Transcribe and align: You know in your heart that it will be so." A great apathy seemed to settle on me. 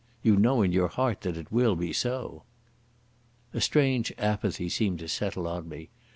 You 0.23 0.35
know 0.35 0.63
in 0.63 0.71
your 0.71 0.87
heart 0.87 1.21
that 1.21 1.37
it 1.37 1.51
will 1.51 1.75
be 1.75 1.93
so." 1.93 2.41
A 3.53 3.61
great 3.69 4.11
apathy 4.17 4.67
seemed 4.67 4.97
to 4.97 5.07
settle 5.07 5.47
on 5.47 5.69
me. 5.69 5.91